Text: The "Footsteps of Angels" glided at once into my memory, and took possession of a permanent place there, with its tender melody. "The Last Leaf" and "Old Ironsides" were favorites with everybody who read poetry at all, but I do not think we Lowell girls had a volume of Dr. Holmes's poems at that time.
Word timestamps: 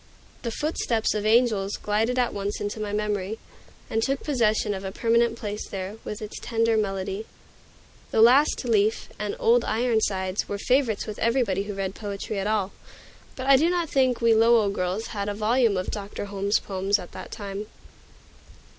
The 0.41 0.49
"Footsteps 0.49 1.13
of 1.13 1.27
Angels" 1.27 1.73
glided 1.77 2.17
at 2.17 2.33
once 2.33 2.59
into 2.59 2.79
my 2.79 2.91
memory, 2.91 3.37
and 3.87 4.01
took 4.01 4.23
possession 4.23 4.73
of 4.73 4.83
a 4.83 4.91
permanent 4.91 5.37
place 5.37 5.67
there, 5.69 5.97
with 6.03 6.23
its 6.23 6.39
tender 6.41 6.75
melody. 6.75 7.27
"The 8.09 8.19
Last 8.23 8.65
Leaf" 8.65 9.09
and 9.19 9.35
"Old 9.37 9.63
Ironsides" 9.63 10.49
were 10.49 10.57
favorites 10.57 11.05
with 11.05 11.19
everybody 11.19 11.65
who 11.65 11.75
read 11.75 11.93
poetry 11.93 12.39
at 12.39 12.47
all, 12.47 12.71
but 13.35 13.45
I 13.45 13.57
do 13.57 13.69
not 13.69 13.89
think 13.91 14.21
we 14.21 14.33
Lowell 14.33 14.71
girls 14.71 15.05
had 15.13 15.29
a 15.29 15.35
volume 15.35 15.77
of 15.77 15.91
Dr. 15.91 16.25
Holmes's 16.25 16.57
poems 16.57 16.97
at 16.97 17.11
that 17.11 17.29
time. 17.31 17.67